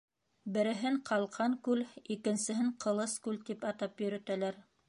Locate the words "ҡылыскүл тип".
2.87-3.71